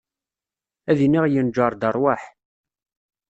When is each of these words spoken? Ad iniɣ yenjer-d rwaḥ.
Ad 0.89 0.99
iniɣ 1.05 1.25
yenjer-d 1.29 1.83
rwaḥ. 1.95 2.21